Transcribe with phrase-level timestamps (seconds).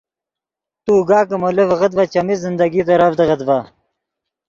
[0.83, 3.59] تو اوگا کہ مولو ڤیغت ڤے چیمی زندگی ترڤدیغت ڤے